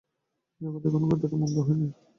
জগৎ 0.61 0.83
এখনও 0.87 1.07
এতটা 1.15 1.35
মন্দ 1.37 1.55
হয় 1.65 1.77
নাই। 1.79 1.91